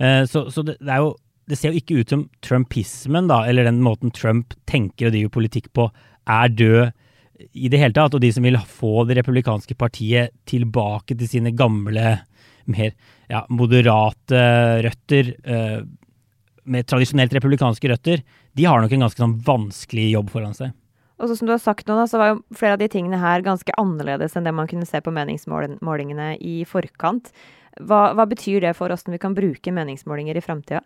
Eh, 0.01 0.23
så, 0.31 0.47
så 0.51 0.65
det, 0.65 0.79
det, 0.81 0.97
jo, 1.03 1.11
det, 1.51 1.59
ser 1.61 1.75
jo 1.75 1.83
ikke 1.83 1.99
ut 2.01 2.15
som 2.15 2.23
trumpismen, 2.45 3.29
da, 3.29 3.43
eller 3.51 3.69
den 3.69 3.83
måten 3.85 4.15
Trump 4.17 4.57
tenker 4.71 5.11
og 5.11 5.17
driver 5.17 5.35
politikk 5.37 5.69
på, 5.77 5.91
er 6.25 6.55
død 6.57 7.51
i 7.53 7.69
det 7.69 7.81
hele 7.83 7.97
tatt, 7.97 8.17
og 8.17 8.23
de 8.23 8.31
som 8.33 8.47
vil 8.47 8.57
få 8.71 9.03
det 9.09 9.19
republikanske 9.19 9.77
partiet 9.77 10.33
tilbake 10.49 11.19
til 11.19 11.29
sine 11.29 11.53
gamle, 11.57 12.15
mer 12.71 12.95
ja, 13.29 13.43
moderate 13.53 14.41
røtter, 14.87 15.35
uh, 15.45 15.83
med 16.65 16.87
tradisjonelt 16.89 17.35
republikanske 17.37 17.91
røtter, 17.91 18.23
de 18.57 18.65
har 18.65 18.81
nok 18.81 18.95
en 18.95 19.05
ganske 19.05 19.21
sånn 19.21 19.37
vanskelig 19.45 20.07
jobb 20.15 20.31
foran 20.33 20.57
seg. 20.57 20.73
Og 21.21 21.31
så 21.31 21.37
som 21.39 21.47
du 21.47 21.55
har 21.55 21.63
sagt 21.63 21.87
nå, 21.87 21.97
da, 21.99 22.07
så 22.11 22.19
var 22.19 22.33
jo 22.33 22.41
flere 22.59 22.75
av 22.75 22.81
de 22.83 22.89
tingene 22.91 23.21
her 23.23 23.45
ganske 23.47 23.75
annerledes 23.79 24.35
enn 24.35 24.47
det 24.49 24.55
man 24.57 24.71
kunne 24.71 24.89
se 24.89 24.99
på 25.05 25.13
meningsmålingene 25.15 26.35
i 26.43 26.57
forkant. 26.67 27.31
Hva, 27.81 28.15
hva 28.19 28.27
betyr 28.31 28.65
det 28.65 28.75
for 28.79 28.91
hvordan 28.91 29.15
vi 29.15 29.23
kan 29.23 29.37
bruke 29.37 29.75
meningsmålinger 29.75 30.39
i 30.39 30.43
framtida? 30.45 30.83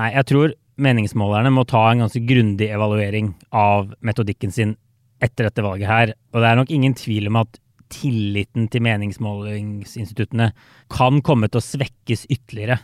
Nei, 0.00 0.12
jeg 0.14 0.28
tror 0.30 0.54
meningsmålerne 0.82 1.52
må 1.52 1.66
ta 1.68 1.82
en 1.90 2.04
ganske 2.04 2.22
grundig 2.26 2.70
evaluering 2.72 3.34
av 3.54 3.92
metodikken 4.06 4.54
sin 4.54 4.76
etter 5.22 5.48
dette 5.48 5.64
valget 5.64 5.90
her. 5.90 6.14
Og 6.32 6.42
det 6.42 6.48
er 6.48 6.58
nok 6.58 6.72
ingen 6.74 6.96
tvil 6.98 7.28
om 7.30 7.42
at 7.42 7.58
tilliten 7.92 8.70
til 8.72 8.86
meningsmålingsinstituttene 8.86 10.48
kan 10.92 11.20
komme 11.26 11.50
til 11.50 11.60
å 11.60 11.66
svekkes 11.66 12.24
ytterligere. 12.32 12.78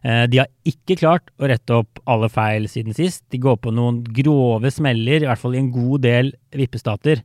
Eh, 0.00 0.24
de 0.32 0.40
har 0.40 0.48
ikke 0.68 0.96
klart 1.02 1.28
å 1.36 1.48
rette 1.50 1.76
opp 1.76 2.00
alle 2.08 2.30
feil 2.32 2.68
siden 2.72 2.96
sist. 2.96 3.24
De 3.32 3.40
går 3.40 3.58
på 3.60 3.72
noen 3.74 4.00
grove 4.16 4.72
smeller, 4.72 5.24
i 5.24 5.28
hvert 5.28 5.42
fall 5.42 5.56
i 5.56 5.60
en 5.60 5.72
god 5.74 6.06
del 6.06 6.32
vippestater. 6.56 7.20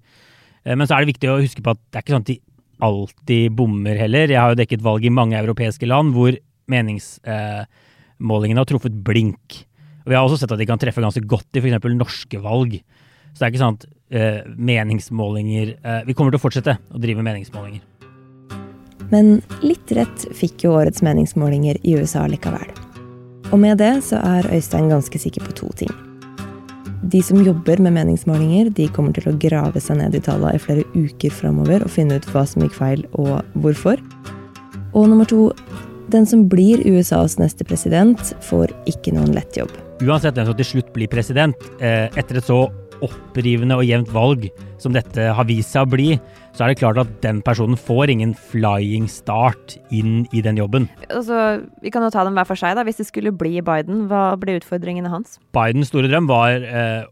Eh, 0.65 0.75
men 0.75 0.83
så 0.83 0.97
er 0.97 1.05
det 1.05 1.13
viktig 1.13 1.31
å 1.31 1.39
huske 1.39 1.63
på 1.63 1.75
at 1.75 1.79
det 1.79 2.01
er 2.01 2.05
ikke 2.05 2.15
sånn 2.17 2.27
at 2.27 2.33
de 2.33 2.39
alltid 2.85 3.55
bommer 3.55 4.01
heller. 4.01 4.27
Jeg 4.27 4.41
har 4.41 4.51
jo 4.51 4.59
dekket 4.59 4.83
valg 4.83 5.07
i 5.07 5.13
mange 5.13 5.39
europeiske 5.39 5.87
land 5.87 6.11
hvor 6.15 6.35
meningsmålingene 6.71 8.59
har 8.59 8.67
truffet 8.67 8.99
blink. 9.07 9.61
Og 10.03 10.11
vi 10.11 10.19
har 10.19 10.27
også 10.27 10.41
sett 10.41 10.51
at 10.51 10.59
de 10.59 10.67
kan 10.67 10.81
treffe 10.81 11.01
ganske 11.01 11.23
godt 11.23 11.55
i 11.55 11.63
f.eks. 11.63 11.87
norske 11.95 12.41
valg. 12.43 12.75
Så 13.31 13.39
det 13.39 13.47
er 13.47 13.53
ikke 13.53 13.63
sånn 13.63 13.79
at 13.79 13.91
meningsmålinger 14.55 15.73
Vi 16.05 16.13
kommer 16.15 16.31
til 16.31 16.39
å 16.39 16.43
fortsette 16.43 16.77
å 16.93 17.01
drive 17.01 17.25
meningsmålinger. 17.25 17.94
Men 19.11 19.41
litt 19.61 19.91
rett 19.95 20.25
fikk 20.35 20.65
jo 20.65 20.75
årets 20.79 21.03
meningsmålinger 21.05 21.77
i 21.83 21.95
USA 21.99 22.25
likevel. 22.29 22.67
Og 23.51 23.61
med 23.61 23.77
det 23.77 23.93
så 24.07 24.19
er 24.25 24.49
Øystein 24.53 24.89
ganske 24.89 25.19
sikker 25.21 25.45
på 25.45 25.55
to 25.59 25.69
ting. 25.83 25.93
De 27.05 27.21
som 27.21 27.43
jobber 27.45 27.77
med 27.85 27.93
meningsmålinger, 27.93 28.71
de 28.73 28.87
kommer 28.89 29.13
til 29.13 29.29
å 29.29 29.35
grave 29.37 29.81
seg 29.83 29.99
ned 29.99 30.15
i 30.17 30.21
tallene 30.25 30.57
i 30.57 30.61
flere 30.61 30.85
uker 30.95 31.33
framover 31.33 31.85
og 31.85 31.93
finne 31.93 32.17
ut 32.17 32.25
hva 32.33 32.47
som 32.49 32.65
gikk 32.65 32.73
feil 32.79 33.03
og 33.13 33.45
hvorfor. 33.61 34.01
Og 34.97 35.11
nummer 35.11 35.29
to, 35.29 35.51
den 36.09 36.25
som 36.25 36.47
blir 36.49 36.81
USAs 36.87 37.37
neste 37.37 37.67
president, 37.67 38.33
får 38.47 38.73
ikke 38.89 39.13
noen 39.13 39.35
lett 39.37 39.59
jobb. 39.59 39.69
Uansett 40.01 40.35
hvem 40.35 40.49
som 40.49 40.57
til 40.57 40.71
slutt 40.71 40.89
blir 40.95 41.11
president, 41.11 41.69
eh, 41.79 42.09
etter 42.17 42.41
et 42.41 42.49
så 42.49 42.65
opprivende 43.03 43.77
og 43.79 43.87
jevnt 43.87 44.11
valg 44.13 44.47
som 44.81 44.93
dette 44.95 45.31
har 45.35 45.47
vist 45.49 45.73
seg 45.73 45.87
å 45.87 45.91
bli, 45.91 46.07
så 46.55 46.65
er 46.65 46.71
det 46.71 46.79
klart 46.79 46.99
at 47.01 47.11
den 47.23 47.41
personen 47.45 47.79
får 47.79 48.13
ingen 48.13 48.35
flying 48.51 49.09
start 49.11 49.75
inn 49.93 50.23
i 50.35 50.43
den 50.45 50.59
jobben. 50.59 50.87
Altså, 51.09 51.65
vi 51.83 51.91
kan 51.91 52.05
jo 52.05 52.11
ta 52.13 52.23
dem 52.27 52.37
hver 52.37 52.47
for 52.47 52.59
seg. 52.59 52.77
da. 52.77 52.85
Hvis 52.87 53.01
det 53.01 53.09
skulle 53.09 53.35
bli 53.35 53.59
Biden, 53.65 54.05
hva 54.11 54.29
ble 54.39 54.59
utfordringene 54.61 55.11
hans? 55.11 55.39
Bidens 55.55 55.91
store 55.91 56.11
drøm 56.11 56.29
var 56.31 56.63
eh, 56.63 57.07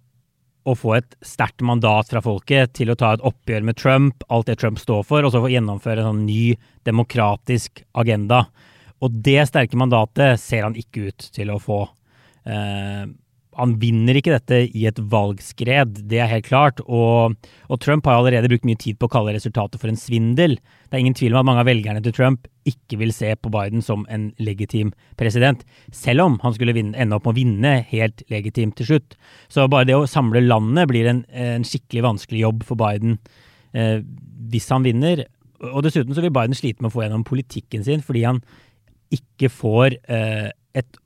å 0.63 0.75
få 0.79 0.95
et 0.99 1.17
sterkt 1.25 1.63
mandat 1.65 2.11
fra 2.11 2.21
folket 2.23 2.75
til 2.77 2.93
å 2.93 2.97
ta 2.99 3.13
et 3.15 3.25
oppgjør 3.25 3.65
med 3.67 3.79
Trump, 3.79 4.23
alt 4.31 4.47
det 4.47 4.59
Trump 4.61 4.79
står 4.79 5.03
for, 5.07 5.25
og 5.25 5.33
så 5.33 5.43
få 5.43 5.51
gjennomføre 5.51 6.03
en 6.03 6.13
sånn 6.13 6.23
ny 6.27 6.53
demokratisk 6.87 7.83
agenda. 7.99 8.45
Og 9.03 9.19
det 9.25 9.41
sterke 9.49 9.79
mandatet 9.79 10.39
ser 10.39 10.63
han 10.63 10.79
ikke 10.79 11.09
ut 11.09 11.27
til 11.35 11.51
å 11.51 11.59
få. 11.59 11.81
Eh, 12.47 13.03
han 13.57 13.75
vinner 13.81 14.17
ikke 14.17 14.33
dette 14.33 14.59
i 14.73 14.85
et 14.89 14.99
valgskred, 15.11 15.99
det 16.09 16.19
er 16.21 16.31
helt 16.31 16.47
klart. 16.47 16.81
Og, 16.85 17.35
og, 17.67 17.79
Trump 17.83 18.07
har 18.07 18.19
allerede 18.19 18.49
brukt 18.51 18.67
mye 18.67 18.79
tid 18.79 18.99
på 18.99 19.09
å 19.09 19.13
kalle 19.13 19.35
resultatet 19.35 19.81
for 19.81 19.91
en 19.91 19.99
svindel. 19.99 20.57
Det 20.87 20.97
er 20.97 21.03
ingen 21.03 21.17
tvil 21.17 21.35
om 21.35 21.43
at 21.43 21.49
mange 21.49 21.63
av 21.63 21.69
velgerne 21.69 22.03
til 22.05 22.15
Trump 22.15 22.47
ikke 22.69 22.99
vil 23.01 23.13
se 23.15 23.33
på 23.35 23.51
Biden 23.53 23.83
som 23.83 24.05
en 24.13 24.29
legitim 24.41 24.93
president, 25.19 25.65
selv 25.91 26.25
om 26.25 26.39
han 26.43 26.55
skulle 26.55 26.75
vinne, 26.75 26.95
ende 26.97 27.17
opp 27.17 27.27
med 27.27 27.35
å 27.35 27.39
vinne 27.41 27.75
helt 27.91 28.25
legitimt 28.33 28.77
til 28.79 28.93
slutt. 28.93 29.17
Så 29.51 29.67
bare 29.71 29.89
det 29.89 29.97
å 29.99 30.09
samle 30.09 30.43
landet 30.45 30.89
blir 30.91 31.09
en, 31.11 31.23
en 31.29 31.67
skikkelig 31.67 32.05
vanskelig 32.07 32.45
jobb 32.45 32.67
for 32.67 32.79
Biden 32.79 33.17
eh, 33.75 33.99
hvis 34.53 34.69
han 34.73 34.85
vinner. 34.87 35.25
Og 35.71 35.83
dessuten 35.85 36.15
så 36.15 36.23
vil 36.23 36.33
Biden 36.35 36.57
slite 36.57 36.83
med 36.83 36.91
å 36.91 36.95
få 36.95 37.05
gjennom 37.05 37.25
politikken 37.27 37.85
sin, 37.85 38.03
fordi 38.03 38.25
han 38.27 38.43
ikke 39.13 39.51
får 39.51 39.99
eh, 40.11 40.49
et 40.73 40.99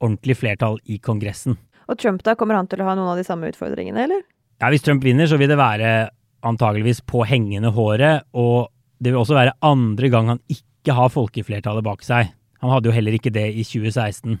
ordentlig 0.00 0.38
flertall 0.40 0.78
i 0.88 0.98
Kongressen. 1.02 1.58
Og 1.90 1.98
Trump, 1.98 2.22
da, 2.26 2.36
kommer 2.38 2.58
han 2.58 2.68
til 2.70 2.82
å 2.82 2.86
ha 2.86 2.94
noen 2.94 3.12
av 3.12 3.18
de 3.18 3.26
samme 3.26 3.50
utfordringene, 3.50 4.06
eller? 4.06 4.22
Ja, 4.60 4.70
Hvis 4.70 4.84
Trump 4.86 5.04
vinner, 5.04 5.26
så 5.26 5.38
vil 5.40 5.50
det 5.50 5.58
være 5.58 6.10
antageligvis 6.46 7.02
på 7.08 7.24
hengende 7.28 7.72
håret. 7.74 8.26
Og 8.36 8.70
det 9.02 9.12
vil 9.12 9.20
også 9.22 9.38
være 9.38 9.56
andre 9.66 10.10
gang 10.12 10.34
han 10.34 10.42
ikke 10.52 10.96
har 10.96 11.12
folkeflertallet 11.12 11.86
bak 11.86 12.04
seg. 12.06 12.32
Han 12.60 12.72
hadde 12.74 12.90
jo 12.90 12.94
heller 12.94 13.16
ikke 13.16 13.32
det 13.34 13.48
i 13.56 13.64
2016. 13.64 14.38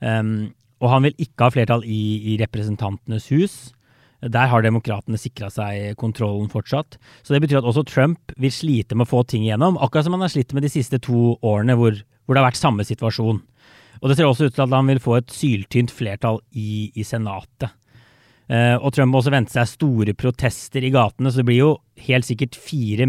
Um, 0.00 0.50
og 0.80 0.88
han 0.92 1.04
vil 1.06 1.26
ikke 1.26 1.46
ha 1.46 1.54
flertall 1.54 1.84
i, 1.86 2.02
i 2.32 2.38
Representantenes 2.40 3.28
hus. 3.34 3.54
Der 4.20 4.50
har 4.52 4.64
demokratene 4.64 5.20
sikra 5.20 5.48
seg 5.52 5.94
kontrollen 6.00 6.50
fortsatt. 6.52 6.98
Så 7.24 7.32
det 7.32 7.40
betyr 7.44 7.60
at 7.60 7.68
også 7.68 7.86
Trump 7.88 8.34
vil 8.40 8.52
slite 8.52 8.96
med 8.96 9.08
å 9.08 9.12
få 9.12 9.22
ting 9.28 9.46
igjennom, 9.46 9.78
akkurat 9.80 10.08
som 10.08 10.16
han 10.16 10.26
har 10.26 10.32
slitt 10.32 10.52
med 10.56 10.66
de 10.66 10.72
siste 10.72 11.00
to 11.00 11.38
årene 11.40 11.76
hvor, 11.78 11.96
hvor 12.24 12.36
det 12.36 12.42
har 12.42 12.50
vært 12.50 12.60
samme 12.60 12.84
situasjon. 12.84 13.40
Og 14.00 14.08
det 14.08 14.16
ser 14.16 14.28
også 14.28 14.48
ut 14.48 14.56
til 14.56 14.64
at 14.64 14.72
han 14.74 14.88
vil 14.88 15.02
få 15.02 15.18
et 15.18 15.34
syltynt 15.34 15.92
flertall 15.92 16.40
i, 16.56 16.88
i 16.96 17.04
Senatet. 17.04 17.74
Eh, 18.50 18.76
og 18.80 18.94
Trump 18.96 19.12
må 19.12 19.20
også 19.20 19.32
vente 19.34 19.54
seg 19.54 19.68
store 19.70 20.14
protester 20.18 20.82
i 20.82 20.92
gatene, 20.94 21.30
så 21.30 21.42
det 21.42 21.48
blir 21.50 21.60
jo 21.60 21.74
helt 22.08 22.26
sikkert 22.26 22.56
fire 22.58 23.06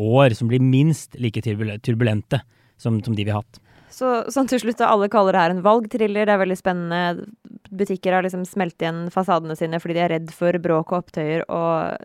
år 0.00 0.34
som 0.34 0.48
blir 0.50 0.64
minst 0.64 1.14
like 1.22 1.42
turbulente 1.44 2.40
som, 2.80 2.98
som 3.04 3.14
de 3.14 3.26
vi 3.26 3.30
har 3.30 3.44
hatt. 3.44 3.60
Så 3.94 4.24
sånn 4.34 4.48
til 4.50 4.58
slutt, 4.58 4.80
da, 4.80 4.90
alle 4.90 5.10
kaller 5.12 5.36
det 5.36 5.42
her 5.44 5.52
en 5.54 5.62
valgthriller. 5.62 6.26
Det 6.26 6.34
er 6.34 6.40
veldig 6.40 6.58
spennende. 6.58 7.28
Butikker 7.70 8.16
har 8.16 8.26
liksom 8.26 8.42
smelt 8.48 8.80
igjen 8.82 9.04
fasadene 9.14 9.54
sine 9.58 9.78
fordi 9.82 9.94
de 9.98 10.02
er 10.02 10.12
redd 10.16 10.32
for 10.34 10.58
bråk 10.62 10.90
og 10.90 11.04
opptøyer 11.04 11.44
og, 11.46 12.02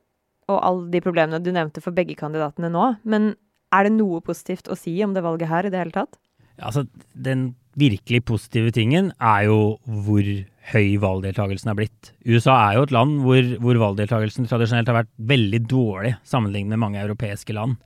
og 0.52 0.60
alle 0.60 0.86
de 0.94 1.02
problemene 1.02 1.42
du 1.42 1.50
nevnte 1.56 1.82
for 1.82 1.96
begge 1.96 2.18
kandidatene 2.20 2.70
nå. 2.74 2.92
Men 3.10 3.32
er 3.74 3.88
det 3.88 3.96
noe 3.98 4.22
positivt 4.26 4.70
å 4.70 4.78
si 4.78 4.94
om 5.06 5.16
det 5.18 5.26
valget 5.26 5.50
her 5.50 5.66
i 5.66 5.74
det 5.74 5.82
hele 5.82 5.96
tatt? 5.96 6.22
Altså, 6.62 6.86
den 7.14 7.54
virkelig 7.79 8.24
positive 8.27 8.74
tingen 8.75 9.12
er 9.17 9.48
jo 9.48 9.59
hvor 9.86 10.27
høy 10.69 11.00
valgdeltakelsen 11.01 11.71
er 11.71 11.79
blitt. 11.79 12.12
USA 12.27 12.57
er 12.67 12.77
jo 12.77 12.86
et 12.86 12.93
land 12.93 13.17
hvor, 13.24 13.41
hvor 13.63 13.81
valgdeltakelsen 13.81 14.50
tradisjonelt 14.50 14.91
har 14.91 15.01
vært 15.01 15.12
veldig 15.31 15.63
dårlig 15.71 16.13
sammenlignet 16.27 16.75
med 16.75 16.83
mange 16.83 17.01
europeiske 17.01 17.55
land. 17.57 17.79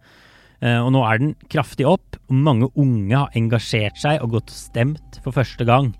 Eh, 0.63 0.79
og 0.79 0.91
nå 0.95 1.03
er 1.07 1.21
den 1.21 1.33
kraftig 1.51 1.87
opp, 1.89 2.19
og 2.27 2.43
mange 2.49 2.69
unge 2.73 3.15
har 3.15 3.39
engasjert 3.39 3.99
seg 4.01 4.23
og 4.23 4.37
gått 4.37 4.53
og 4.53 4.59
stemt 4.59 5.19
for 5.23 5.35
første 5.35 5.67
gang. 5.67 5.93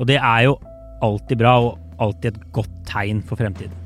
Og 0.00 0.08
det 0.08 0.20
er 0.20 0.48
jo 0.48 0.58
alltid 1.02 1.40
bra, 1.42 1.56
og 1.60 2.02
alltid 2.02 2.34
et 2.34 2.52
godt 2.56 2.76
tegn 2.88 3.24
for 3.26 3.40
fremtiden. 3.40 3.81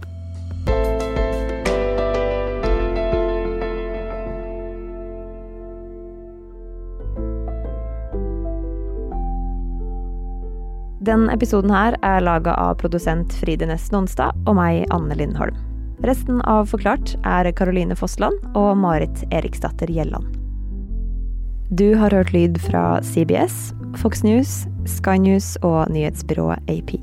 Den 11.06 11.28
episoden 11.30 11.70
her 11.70 11.94
er 12.02 12.24
laga 12.24 12.56
av 12.58 12.80
produsent 12.80 13.30
Fride 13.38 13.68
Næss 13.70 13.92
Nonstad 13.94 14.34
og 14.50 14.56
meg, 14.58 14.88
Anne 14.90 15.14
Lindholm. 15.14 15.54
Resten 16.02 16.40
av 16.50 16.66
Forklart 16.72 17.12
er 17.22 17.46
Caroline 17.54 17.94
Fossland 17.94 18.42
og 18.58 18.72
Marit 18.80 19.22
Eriksdatter 19.30 19.86
Gjelland. 19.86 20.26
Du 21.70 21.94
har 22.00 22.10
hørt 22.10 22.34
lyd 22.34 22.58
fra 22.62 22.98
CBS, 23.06 23.70
Fox 24.02 24.24
News, 24.26 24.64
Sky 24.98 25.14
News 25.22 25.54
og 25.62 25.86
nyhetsbyrået 25.94 26.74
AP. 26.74 26.96